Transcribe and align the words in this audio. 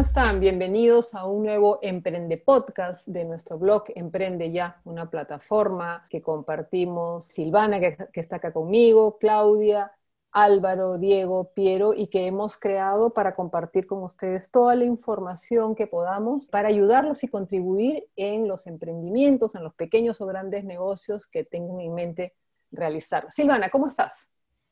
están? 0.00 0.40
Bienvenidos 0.40 1.14
a 1.14 1.24
un 1.24 1.44
nuevo 1.44 1.78
Emprende 1.82 2.36
Podcast 2.36 3.06
de 3.06 3.24
nuestro 3.24 3.58
blog 3.58 3.84
Emprende 3.94 4.50
Ya, 4.50 4.80
una 4.84 5.08
plataforma 5.08 6.06
que 6.10 6.20
compartimos 6.20 7.26
Silvana, 7.26 7.78
que, 7.78 7.96
está 8.14 8.36
acá 8.36 8.52
conmigo, 8.52 9.18
Claudia, 9.18 9.92
Álvaro, 10.32 10.98
Diego, 10.98 11.52
Piero, 11.52 11.94
y 11.94 12.08
que 12.08 12.26
hemos 12.26 12.56
creado 12.56 13.14
para 13.14 13.34
compartir 13.34 13.86
con 13.86 14.02
ustedes 14.02 14.50
toda 14.50 14.74
la 14.74 14.84
información 14.84 15.76
que 15.76 15.86
podamos 15.86 16.48
para 16.48 16.68
ayudarlos 16.68 17.22
y 17.22 17.28
contribuir 17.28 18.08
en 18.16 18.48
los 18.48 18.66
emprendimientos, 18.66 19.54
en 19.54 19.62
los 19.62 19.74
pequeños 19.74 20.20
o 20.20 20.26
grandes 20.26 20.64
negocios 20.64 21.28
que 21.28 21.44
tengan 21.44 21.80
en 21.80 21.94
mente 21.94 22.34
realizar. 22.72 23.30
Silvana, 23.30 23.68
¿cómo 23.68 23.86
estás? 23.86 24.28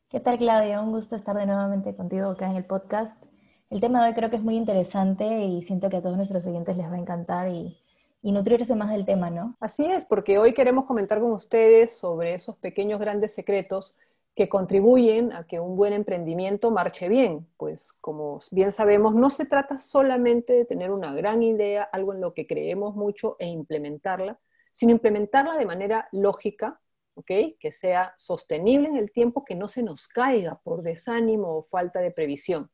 ¿Qué 0.09 0.19
tal, 0.19 0.37
Claudia? 0.37 0.81
Un 0.81 0.91
gusto 0.91 1.15
estar 1.15 1.37
de 1.37 1.45
nuevamente 1.45 1.95
contigo 1.95 2.31
acá 2.31 2.49
en 2.49 2.57
el 2.57 2.65
podcast. 2.65 3.28
El 3.69 3.81
tema 3.81 4.01
de 4.01 4.09
hoy 4.09 4.15
creo 4.15 4.31
que 4.31 4.37
es 4.37 4.41
muy 4.41 4.55
interesante 4.55 5.45
y 5.45 5.61
siento 5.61 5.89
que 5.89 5.97
a 5.97 6.01
todos 6.01 6.17
nuestros 6.17 6.43
oyentes 6.47 6.75
les 6.75 6.87
va 6.87 6.95
a 6.95 6.99
encantar 6.99 7.49
y, 7.49 7.79
nutrirse 8.23 8.75
más 8.75 8.89
del 8.89 9.05
tema, 9.05 9.29
¿no? 9.29 9.55
Así 9.59 9.85
es, 9.85 10.05
porque 10.05 10.39
hoy 10.39 10.53
queremos 10.55 10.85
comentar 10.85 11.19
con 11.21 11.31
ustedes 11.33 11.95
sobre 11.95 12.33
esos 12.33 12.57
pequeños 12.57 12.99
grandes 12.99 13.31
secretos 13.33 13.95
que 14.35 14.49
contribuyen 14.49 15.31
a 15.33 15.45
que 15.45 15.59
un 15.59 15.77
buen 15.77 15.93
emprendimiento 15.93 16.71
marche 16.71 17.09
bien. 17.09 17.47
Pues 17.57 17.93
como 17.93 18.39
bien 18.49 18.71
sabemos, 18.71 19.13
no 19.13 19.29
se 19.29 19.45
trata 19.45 19.77
solamente 19.77 20.53
de 20.53 20.65
tener 20.65 20.89
una 20.89 21.13
gran 21.13 21.43
idea, 21.43 21.83
algo 21.83 22.13
en 22.13 22.21
lo 22.21 22.33
que 22.33 22.47
creemos 22.47 22.95
mucho 22.95 23.35
e 23.37 23.45
implementarla, 23.47 24.39
sino 24.71 24.93
implementarla 24.93 25.55
de 25.57 25.65
manera 25.67 26.09
lógica, 26.11 26.81
¿ok? 27.13 27.31
Que 27.59 27.71
sea 27.71 28.15
sostenible 28.17 28.87
en 28.87 28.97
el 28.97 29.11
tiempo, 29.11 29.45
que 29.45 29.55
no 29.55 29.67
se 29.67 29.83
nos 29.83 30.07
caiga 30.07 30.59
por 30.63 30.81
desánimo 30.81 31.57
o 31.57 31.63
falta 31.63 31.99
de 31.99 32.09
previsión. 32.09 32.71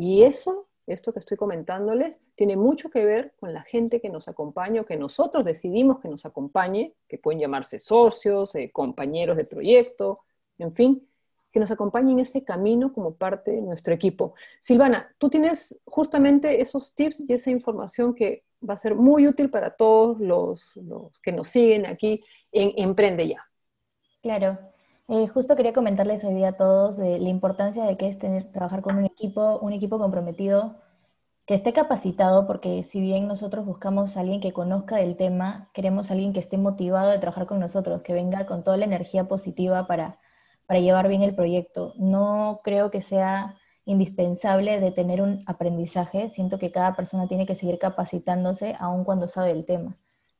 Y 0.00 0.22
eso, 0.22 0.68
esto 0.86 1.12
que 1.12 1.18
estoy 1.18 1.36
comentándoles, 1.36 2.20
tiene 2.36 2.54
mucho 2.56 2.88
que 2.88 3.04
ver 3.04 3.34
con 3.40 3.52
la 3.52 3.62
gente 3.62 4.00
que 4.00 4.10
nos 4.10 4.28
acompaña 4.28 4.82
o 4.82 4.86
que 4.86 4.96
nosotros 4.96 5.44
decidimos 5.44 5.98
que 5.98 6.08
nos 6.08 6.24
acompañe, 6.24 6.94
que 7.08 7.18
pueden 7.18 7.40
llamarse 7.40 7.80
socios, 7.80 8.54
eh, 8.54 8.70
compañeros 8.72 9.36
de 9.36 9.44
proyecto, 9.44 10.20
en 10.58 10.72
fin, 10.72 11.08
que 11.50 11.58
nos 11.58 11.72
acompañen 11.72 12.20
en 12.20 12.26
ese 12.26 12.44
camino 12.44 12.92
como 12.92 13.16
parte 13.16 13.50
de 13.50 13.60
nuestro 13.60 13.92
equipo. 13.92 14.34
Silvana, 14.60 15.12
tú 15.18 15.28
tienes 15.30 15.76
justamente 15.84 16.60
esos 16.60 16.94
tips 16.94 17.24
y 17.26 17.32
esa 17.32 17.50
información 17.50 18.14
que 18.14 18.44
va 18.62 18.74
a 18.74 18.76
ser 18.76 18.94
muy 18.94 19.26
útil 19.26 19.50
para 19.50 19.74
todos 19.74 20.20
los, 20.20 20.76
los 20.76 21.18
que 21.20 21.32
nos 21.32 21.48
siguen 21.48 21.86
aquí 21.86 22.22
en 22.52 22.72
Emprende 22.76 23.26
Ya. 23.26 23.44
Claro. 24.22 24.77
Eh, 25.08 25.26
justo 25.26 25.56
quería 25.56 25.72
comentarles 25.72 26.22
hoy 26.24 26.44
a 26.44 26.52
todos 26.52 26.98
la 26.98 27.28
importancia 27.28 27.84
de 27.84 27.96
que 27.96 28.08
es 28.08 28.18
trabajar 28.52 28.82
con 28.82 28.96
un 28.96 29.06
equipo, 29.06 29.58
un 29.60 29.72
equipo 29.72 29.98
comprometido, 29.98 30.76
que 31.46 31.54
esté 31.54 31.72
capacitado, 31.72 32.46
porque 32.46 32.84
si 32.84 33.00
bien 33.00 33.26
nosotros 33.26 33.64
buscamos 33.64 34.16
a 34.16 34.20
alguien 34.20 34.40
que 34.40 34.52
conozca 34.52 34.96
del 34.96 35.16
tema, 35.16 35.70
queremos 35.72 36.10
a 36.10 36.14
alguien 36.14 36.34
que 36.34 36.40
esté 36.40 36.58
motivado 36.58 37.10
de 37.10 37.18
trabajar 37.18 37.46
con 37.46 37.58
nosotros, 37.58 38.02
que 38.02 38.12
venga 38.12 38.46
con 38.46 38.64
toda 38.64 38.76
la 38.76 38.84
energía 38.84 39.28
positiva 39.28 39.86
para, 39.86 40.18
para 40.66 40.80
llevar 40.80 41.08
bien 41.08 41.22
el 41.22 41.34
proyecto. 41.34 41.94
No 41.96 42.60
creo 42.62 42.90
que 42.90 43.00
sea 43.02 43.56
indispensable 43.86 44.78
de 44.80 44.92
tener 44.92 45.22
un 45.22 45.42
aprendizaje, 45.46 46.28
siento 46.28 46.58
que 46.58 46.70
cada 46.70 46.94
persona 46.96 47.28
tiene 47.28 47.46
que 47.46 47.54
seguir 47.54 47.78
capacitándose 47.78 48.76
aun 48.78 49.04
cuando 49.04 49.28
sabe 49.28 49.52
el 49.52 49.64
tema. 49.64 49.96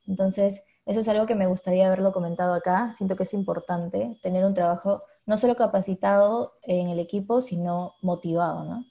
Entonces, 0.06 0.62
eso 0.88 1.00
es 1.00 1.08
algo 1.08 1.26
que 1.26 1.34
me 1.34 1.46
gustaría 1.46 1.86
haberlo 1.86 2.12
comentado 2.12 2.54
acá. 2.54 2.94
Siento 2.94 3.14
que 3.14 3.24
es 3.24 3.34
importante 3.34 4.18
tener 4.22 4.46
un 4.46 4.54
trabajo 4.54 5.02
no 5.26 5.36
solo 5.36 5.54
capacitado 5.54 6.54
en 6.62 6.88
el 6.88 6.98
equipo, 6.98 7.42
sino 7.42 7.96
motivado, 8.00 8.64
¿no? 8.64 8.86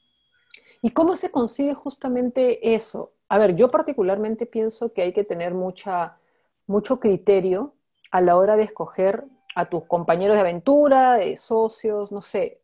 ¿Y 0.83 0.91
cómo 0.91 1.15
se 1.15 1.31
consigue 1.31 1.73
justamente 1.73 2.75
eso? 2.75 3.13
A 3.29 3.39
ver, 3.39 3.55
yo 3.55 3.67
particularmente 3.67 4.45
pienso 4.45 4.93
que 4.93 5.01
hay 5.01 5.11
que 5.11 5.23
tener 5.23 5.55
mucha, 5.55 6.19
mucho 6.67 6.99
criterio 6.99 7.73
a 8.11 8.21
la 8.21 8.37
hora 8.37 8.55
de 8.57 8.63
escoger 8.63 9.25
a 9.55 9.67
tus 9.67 9.85
compañeros 9.85 10.35
de 10.35 10.41
aventura, 10.41 11.15
de 11.15 11.35
socios, 11.35 12.11
no 12.11 12.21
sé. 12.21 12.61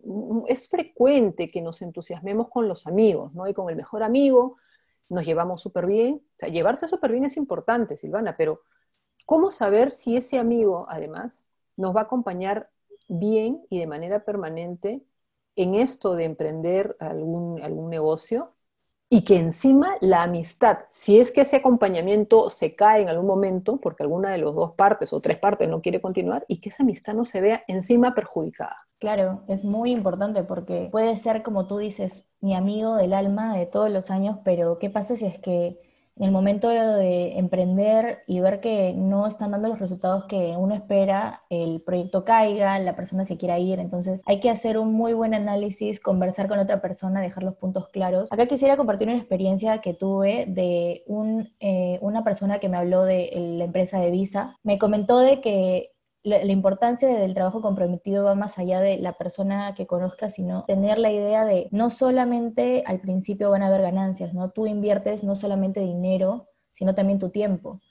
Es 0.47 0.69
frecuente 0.69 1.49
que 1.49 1.63
nos 1.63 1.81
entusiasmemos 1.81 2.49
con 2.49 2.67
los 2.67 2.85
amigos, 2.85 3.33
¿no? 3.33 3.47
Y 3.47 3.55
con 3.55 3.67
el 3.71 3.75
mejor 3.75 4.03
amigo 4.03 4.57
nos 5.09 5.25
llevamos 5.25 5.59
súper 5.59 5.87
bien. 5.87 6.21
O 6.23 6.37
sea, 6.37 6.49
llevarse 6.49 6.87
súper 6.87 7.11
bien 7.11 7.25
es 7.25 7.35
importante, 7.35 7.97
Silvana, 7.97 8.35
pero 8.37 8.61
¿Cómo 9.25 9.51
saber 9.51 9.91
si 9.91 10.17
ese 10.17 10.37
amigo, 10.39 10.85
además, 10.89 11.47
nos 11.77 11.95
va 11.95 12.01
a 12.01 12.03
acompañar 12.03 12.69
bien 13.07 13.65
y 13.69 13.79
de 13.79 13.87
manera 13.87 14.25
permanente 14.25 15.03
en 15.55 15.75
esto 15.75 16.15
de 16.15 16.25
emprender 16.25 16.97
algún, 16.99 17.61
algún 17.61 17.89
negocio? 17.89 18.53
Y 19.09 19.23
que 19.25 19.37
encima 19.37 19.95
la 20.01 20.23
amistad, 20.23 20.79
si 20.89 21.19
es 21.19 21.31
que 21.31 21.41
ese 21.41 21.57
acompañamiento 21.57 22.49
se 22.49 22.75
cae 22.75 23.03
en 23.03 23.09
algún 23.09 23.27
momento, 23.27 23.79
porque 23.79 24.01
alguna 24.01 24.31
de 24.31 24.39
las 24.39 24.55
dos 24.55 24.73
partes 24.73 25.13
o 25.13 25.21
tres 25.21 25.37
partes 25.37 25.69
no 25.69 25.81
quiere 25.81 26.01
continuar, 26.01 26.45
y 26.47 26.59
que 26.59 26.69
esa 26.69 26.81
amistad 26.81 27.13
no 27.13 27.23
se 27.23 27.39
vea 27.39 27.63
encima 27.67 28.15
perjudicada. 28.15 28.75
Claro, 28.97 29.43
es 29.47 29.65
muy 29.65 29.91
importante 29.91 30.43
porque 30.43 30.87
puede 30.91 31.15
ser, 31.17 31.43
como 31.43 31.67
tú 31.67 31.77
dices, 31.77 32.27
mi 32.39 32.55
amigo 32.55 32.95
del 32.95 33.13
alma 33.13 33.55
de 33.55 33.65
todos 33.67 33.91
los 33.91 34.09
años, 34.09 34.39
pero 34.43 34.79
¿qué 34.79 34.89
pasa 34.89 35.15
si 35.15 35.25
es 35.25 35.37
que 35.39 35.79
en 36.15 36.25
el 36.25 36.31
momento 36.31 36.69
de 36.69 37.37
emprender 37.37 38.23
y 38.27 38.39
ver 38.39 38.59
que 38.59 38.93
no 38.93 39.25
están 39.25 39.51
dando 39.51 39.69
los 39.69 39.79
resultados 39.79 40.25
que 40.25 40.55
uno 40.57 40.75
espera, 40.75 41.43
el 41.49 41.81
proyecto 41.81 42.23
caiga, 42.23 42.77
la 42.79 42.95
persona 42.95 43.25
se 43.25 43.37
quiera 43.37 43.57
ir. 43.57 43.79
Entonces 43.79 44.21
hay 44.25 44.39
que 44.39 44.49
hacer 44.49 44.77
un 44.77 44.93
muy 44.93 45.13
buen 45.13 45.33
análisis, 45.33 45.99
conversar 45.99 46.47
con 46.47 46.59
otra 46.59 46.81
persona, 46.81 47.21
dejar 47.21 47.43
los 47.43 47.55
puntos 47.55 47.89
claros. 47.89 48.31
Acá 48.31 48.47
quisiera 48.47 48.77
compartir 48.77 49.07
una 49.07 49.17
experiencia 49.17 49.79
que 49.79 49.93
tuve 49.93 50.45
de 50.47 51.03
un, 51.07 51.51
eh, 51.59 51.97
una 52.01 52.23
persona 52.23 52.59
que 52.59 52.69
me 52.69 52.77
habló 52.77 53.03
de 53.03 53.31
la 53.57 53.65
empresa 53.65 53.99
de 53.99 54.11
Visa. 54.11 54.57
Me 54.63 54.77
comentó 54.77 55.19
de 55.19 55.41
que 55.41 55.92
la, 56.23 56.43
importancia 56.45 57.07
del 57.07 57.33
trabajo 57.33 57.61
comprometido 57.61 58.23
va 58.23 58.35
más 58.35 58.57
allá 58.57 58.79
de 58.79 58.97
la 58.97 59.13
persona 59.13 59.73
que 59.75 59.85
conozca, 59.85 60.29
sino 60.29 60.63
tener 60.65 60.97
la 60.97 61.11
idea 61.11 61.45
de 61.45 61.67
no 61.71 61.89
solamente 61.89 62.83
al 62.85 62.99
principio 62.99 63.49
van 63.49 63.61
a 63.61 63.67
haber 63.67 63.81
ganancias, 63.81 64.33
¿no? 64.33 64.51
Tú 64.51 64.65
inviertes 64.65 65.23
no 65.23 65.35
solamente 65.35 65.81
dinero, 65.81 66.47
sino 66.71 66.95
también 66.95 67.19
tu 67.19 67.29
tiempo. 67.29 67.81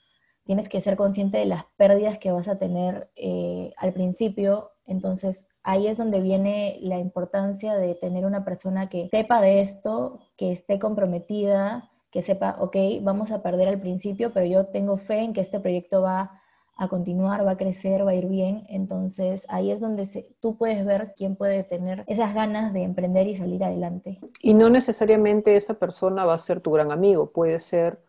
Tienes 0.45 0.67
que 0.67 0.81
ser 0.81 0.97
consciente 0.97 1.37
de 1.37 1.45
las 1.45 1.65
pérdidas 1.77 2.17
que 2.17 2.31
vas 2.31 2.47
a 2.47 2.57
tener 2.57 3.09
eh, 3.15 3.73
al 3.77 3.93
principio, 3.93 4.71
entonces 4.85 5.45
ahí 5.61 5.87
es 5.87 5.97
donde 5.97 6.19
viene 6.19 6.77
la 6.81 6.99
importancia 6.99 7.75
de 7.75 7.95
tener 7.95 8.25
una 8.25 8.43
persona 8.43 8.89
que 8.89 9.07
sepa 9.09 9.41
de 9.41 9.61
esto, 9.61 10.19
que 10.35 10.51
esté 10.51 10.79
comprometida, 10.79 11.89
que 12.11 12.21
sepa, 12.21 12.57
ok, 12.59 12.75
vamos 13.01 13.31
a 13.31 13.41
perder 13.41 13.69
al 13.69 13.79
principio, 13.79 14.33
pero 14.33 14.45
yo 14.45 14.65
tengo 14.67 14.97
fe 14.97 15.19
en 15.19 15.33
que 15.33 15.41
este 15.41 15.59
proyecto 15.59 16.01
va 16.01 16.42
a 16.75 16.87
continuar, 16.87 17.45
va 17.45 17.51
a 17.51 17.57
crecer, 17.57 18.05
va 18.05 18.11
a 18.11 18.15
ir 18.15 18.27
bien. 18.27 18.65
Entonces 18.69 19.45
ahí 19.49 19.71
es 19.71 19.79
donde 19.79 20.27
tú 20.39 20.57
puedes 20.57 20.85
ver 20.85 21.13
quién 21.15 21.35
puede 21.35 21.63
tener 21.63 22.03
esas 22.07 22.33
ganas 22.33 22.73
de 22.73 22.83
emprender 22.83 23.27
y 23.27 23.35
salir 23.35 23.63
adelante. 23.63 24.19
Y 24.41 24.53
no 24.53 24.69
necesariamente 24.69 25.55
esa 25.55 25.75
persona 25.75 26.25
va 26.25 26.33
a 26.33 26.39
ser 26.39 26.61
tu 26.61 26.71
gran 26.71 26.91
amigo, 26.91 27.31
puede 27.31 27.59
ser 27.59 27.99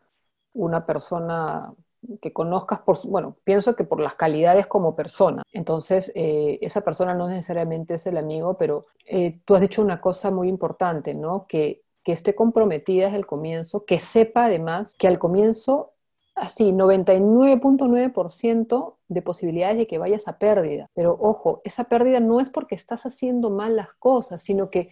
una 0.52 0.86
persona 0.86 1.72
que 2.20 2.32
conozcas 2.32 2.80
por, 2.80 2.98
bueno, 3.06 3.36
pienso 3.44 3.74
que 3.76 3.84
por 3.84 4.00
las 4.00 4.14
calidades 4.14 4.66
como 4.66 4.94
persona. 4.94 5.42
Entonces, 5.52 6.12
eh, 6.14 6.58
esa 6.60 6.82
persona 6.82 7.14
no 7.14 7.28
necesariamente 7.28 7.94
es 7.94 8.06
el 8.06 8.18
amigo, 8.18 8.58
pero 8.58 8.86
eh, 9.06 9.40
tú 9.44 9.54
has 9.54 9.62
dicho 9.62 9.82
una 9.82 10.00
cosa 10.00 10.30
muy 10.30 10.48
importante, 10.48 11.14
¿no? 11.14 11.46
Que, 11.48 11.82
que 12.02 12.12
esté 12.12 12.34
comprometida 12.34 13.06
desde 13.06 13.18
el 13.18 13.26
comienzo, 13.26 13.84
que 13.86 13.98
sepa 14.00 14.46
además 14.46 14.94
que 14.96 15.08
al 15.08 15.18
comienzo 15.18 15.93
así 16.34 16.72
99.9% 16.72 18.96
de 19.08 19.22
posibilidades 19.22 19.78
de 19.78 19.86
que 19.86 19.98
vayas 19.98 20.28
a 20.28 20.38
pérdida. 20.38 20.90
Pero 20.94 21.16
ojo, 21.20 21.60
esa 21.64 21.84
pérdida 21.84 22.20
no 22.20 22.40
es 22.40 22.50
porque 22.50 22.74
estás 22.74 23.06
haciendo 23.06 23.50
mal 23.50 23.76
las 23.76 23.92
cosas, 23.94 24.42
sino 24.42 24.70
que 24.70 24.90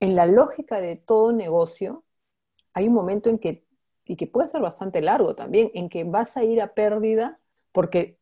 en 0.00 0.16
la 0.16 0.26
lógica 0.26 0.80
de 0.80 0.96
todo 0.96 1.32
negocio 1.32 2.04
hay 2.72 2.88
un 2.88 2.94
momento 2.94 3.28
en 3.28 3.38
que, 3.38 3.64
y 4.04 4.16
que 4.16 4.26
puede 4.26 4.48
ser 4.48 4.60
bastante 4.60 5.00
largo 5.02 5.34
también, 5.34 5.70
en 5.74 5.88
que 5.88 6.04
vas 6.04 6.36
a 6.36 6.44
ir 6.44 6.60
a 6.60 6.74
pérdida 6.74 7.40
porque 7.72 8.18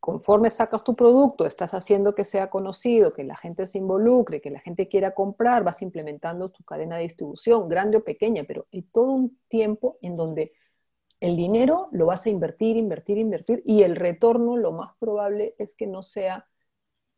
conforme 0.00 0.50
sacas 0.50 0.82
tu 0.82 0.96
producto, 0.96 1.46
estás 1.46 1.74
haciendo 1.74 2.14
que 2.14 2.24
sea 2.24 2.48
conocido, 2.48 3.12
que 3.12 3.24
la 3.24 3.36
gente 3.36 3.66
se 3.66 3.78
involucre, 3.78 4.40
que 4.40 4.50
la 4.50 4.60
gente 4.60 4.88
quiera 4.88 5.14
comprar, 5.14 5.62
vas 5.62 5.82
implementando 5.82 6.50
tu 6.50 6.64
cadena 6.64 6.96
de 6.96 7.02
distribución, 7.02 7.68
grande 7.68 7.98
o 7.98 8.04
pequeña, 8.04 8.44
pero 8.44 8.62
hay 8.72 8.82
todo 8.82 9.12
un 9.12 9.38
tiempo 9.48 9.98
en 10.00 10.16
donde 10.16 10.52
el 11.24 11.36
dinero 11.36 11.88
lo 11.90 12.04
vas 12.04 12.26
a 12.26 12.28
invertir, 12.28 12.76
invertir, 12.76 13.16
invertir 13.16 13.62
y 13.64 13.82
el 13.82 13.96
retorno 13.96 14.58
lo 14.58 14.72
más 14.72 14.94
probable 14.98 15.54
es 15.58 15.74
que 15.74 15.86
no 15.86 16.02
sea 16.02 16.46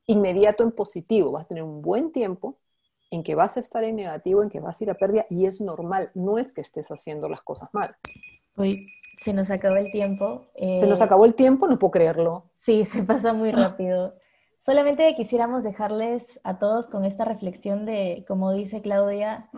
inmediato 0.07 0.63
en 0.63 0.71
positivo. 0.71 1.33
Vas 1.33 1.47
a 1.47 1.49
tener 1.49 1.65
un 1.65 1.83
buen 1.83 2.13
tiempo 2.13 2.57
en 3.11 3.25
que 3.25 3.35
vas 3.35 3.57
a 3.57 3.61
estar 3.61 3.83
en 3.83 3.97
negativo, 3.97 4.45
en 4.45 4.49
que 4.49 4.61
vas 4.61 4.81
a 4.81 4.85
ir 4.85 4.91
a 4.91 4.95
pérdida 4.95 5.27
y 5.29 5.47
es 5.47 5.61
normal, 5.61 6.13
no 6.15 6.39
es 6.39 6.53
que 6.53 6.61
estés 6.61 6.89
haciendo 6.93 7.29
las 7.29 7.43
cosas 7.43 7.69
mal. 7.73 7.97
Uy, 8.57 8.87
se 9.19 9.33
nos 9.33 9.51
acabó 9.51 9.77
el 9.77 9.91
tiempo. 9.91 10.47
Se 10.57 10.87
nos 10.87 11.01
eh, 11.01 11.05
acabó 11.05 11.25
el 11.25 11.35
tiempo, 11.35 11.67
no 11.67 11.77
puedo 11.77 11.91
creerlo. 11.91 12.45
Sí, 12.61 12.85
se 12.85 13.03
pasa 13.03 13.33
muy 13.33 13.51
rápido. 13.51 14.15
Solamente 14.61 15.15
quisiéramos 15.17 15.65
dejarles 15.65 16.41
a 16.45 16.61
todos 16.61 16.87
con 16.87 17.05
esta 17.05 17.25
reflexión 17.25 17.87
de, 17.87 18.25
como 18.27 18.53
dice 18.53 18.83
Claudia, 18.83 19.49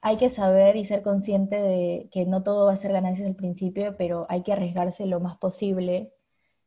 hay 0.00 0.16
que 0.16 0.30
saber 0.30 0.76
y 0.76 0.84
ser 0.84 1.02
consciente 1.02 1.56
de 1.56 2.08
que 2.12 2.24
no 2.26 2.42
todo 2.42 2.66
va 2.66 2.72
a 2.72 2.76
ser 2.76 2.92
ganancias 2.92 3.28
al 3.28 3.36
principio, 3.36 3.96
pero 3.96 4.26
hay 4.28 4.42
que 4.42 4.52
arriesgarse 4.52 5.06
lo 5.06 5.20
más 5.20 5.36
posible, 5.38 6.12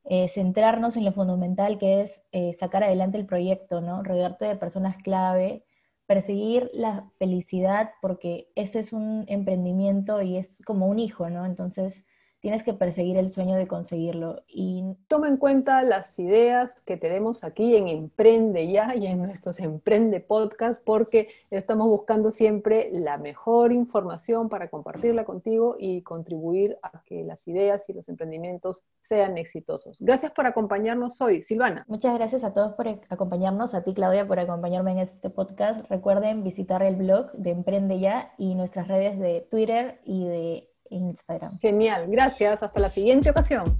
eh, 0.05 0.29
centrarnos 0.29 0.97
en 0.97 1.05
lo 1.05 1.13
fundamental 1.13 1.77
que 1.77 2.01
es 2.01 2.23
eh, 2.31 2.53
sacar 2.53 2.83
adelante 2.83 3.17
el 3.17 3.25
proyecto, 3.25 3.81
¿no? 3.81 4.03
Rodearte 4.03 4.45
de 4.45 4.55
personas 4.55 4.97
clave, 4.97 5.63
perseguir 6.07 6.69
la 6.73 7.09
felicidad, 7.19 7.91
porque 8.01 8.49
ese 8.55 8.79
es 8.79 8.93
un 8.93 9.25
emprendimiento 9.27 10.21
y 10.21 10.37
es 10.37 10.61
como 10.65 10.87
un 10.87 10.99
hijo, 10.99 11.29
¿no? 11.29 11.45
Entonces, 11.45 12.03
tienes 12.41 12.63
que 12.63 12.73
perseguir 12.73 13.17
el 13.17 13.29
sueño 13.29 13.55
de 13.55 13.67
conseguirlo. 13.67 14.43
Y 14.47 14.83
toma 15.07 15.27
en 15.27 15.37
cuenta 15.37 15.83
las 15.83 16.17
ideas 16.19 16.81
que 16.81 16.97
tenemos 16.97 17.43
aquí 17.43 17.75
en 17.75 17.87
Emprende 17.87 18.67
Ya 18.69 18.95
y 18.95 19.05
en 19.05 19.21
nuestros 19.21 19.59
Emprende 19.59 20.19
Podcast, 20.19 20.83
porque 20.83 21.29
estamos 21.51 21.87
buscando 21.87 22.31
siempre 22.31 22.89
la 22.91 23.17
mejor 23.17 23.71
información 23.71 24.49
para 24.49 24.69
compartirla 24.69 25.23
contigo 25.23 25.75
y 25.79 26.01
contribuir 26.01 26.77
a 26.81 27.03
que 27.03 27.23
las 27.23 27.47
ideas 27.47 27.83
y 27.87 27.93
los 27.93 28.09
emprendimientos 28.09 28.83
sean 29.03 29.37
exitosos. 29.37 30.01
Gracias 30.01 30.31
por 30.31 30.47
acompañarnos 30.47 31.21
hoy, 31.21 31.43
Silvana. 31.43 31.85
Muchas 31.87 32.15
gracias 32.15 32.43
a 32.43 32.53
todos 32.53 32.73
por 32.73 32.87
acompañarnos, 33.09 33.75
a 33.75 33.83
ti 33.83 33.93
Claudia 33.93 34.27
por 34.27 34.39
acompañarme 34.39 34.93
en 34.93 34.99
este 34.99 35.29
podcast. 35.29 35.87
Recuerden 35.91 36.43
visitar 36.43 36.81
el 36.81 36.95
blog 36.95 37.31
de 37.33 37.51
Emprende 37.51 37.99
Ya 37.99 38.33
y 38.39 38.55
nuestras 38.55 38.87
redes 38.87 39.19
de 39.19 39.47
Twitter 39.51 39.99
y 40.05 40.27
de 40.27 40.70
Instagram. 40.91 41.59
Genial, 41.59 42.07
gracias. 42.09 42.63
Hasta 42.63 42.79
la 42.79 42.89
siguiente 42.89 43.29
ocasión. 43.29 43.79